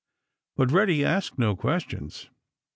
[0.55, 2.27] But Reddy asked no questions.